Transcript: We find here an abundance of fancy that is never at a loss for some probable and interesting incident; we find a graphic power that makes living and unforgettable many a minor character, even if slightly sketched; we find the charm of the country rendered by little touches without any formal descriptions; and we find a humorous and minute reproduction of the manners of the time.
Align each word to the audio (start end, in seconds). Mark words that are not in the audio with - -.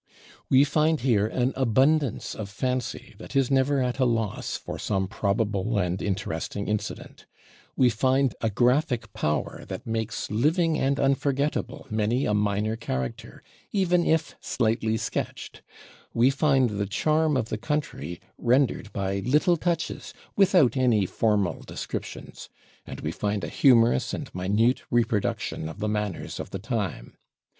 We 0.49 0.63
find 0.63 0.99
here 1.01 1.27
an 1.27 1.53
abundance 1.55 2.33
of 2.33 2.49
fancy 2.49 3.13
that 3.19 3.35
is 3.35 3.51
never 3.51 3.83
at 3.83 3.99
a 3.99 4.03
loss 4.05 4.57
for 4.57 4.79
some 4.79 5.07
probable 5.07 5.77
and 5.77 6.01
interesting 6.01 6.67
incident; 6.67 7.27
we 7.75 7.91
find 7.91 8.33
a 8.41 8.49
graphic 8.49 9.13
power 9.13 9.63
that 9.67 9.85
makes 9.85 10.31
living 10.31 10.75
and 10.79 10.99
unforgettable 10.99 11.85
many 11.91 12.25
a 12.25 12.33
minor 12.33 12.75
character, 12.75 13.43
even 13.71 14.03
if 14.03 14.33
slightly 14.41 14.97
sketched; 14.97 15.61
we 16.15 16.31
find 16.31 16.71
the 16.79 16.87
charm 16.87 17.37
of 17.37 17.49
the 17.49 17.57
country 17.59 18.19
rendered 18.39 18.91
by 18.93 19.19
little 19.19 19.55
touches 19.55 20.15
without 20.35 20.75
any 20.75 21.05
formal 21.05 21.61
descriptions; 21.61 22.49
and 22.87 23.01
we 23.01 23.11
find 23.11 23.43
a 23.43 23.47
humorous 23.49 24.15
and 24.15 24.33
minute 24.33 24.81
reproduction 24.89 25.69
of 25.69 25.77
the 25.77 25.87
manners 25.87 26.39
of 26.39 26.49
the 26.49 26.57
time. 26.57 27.13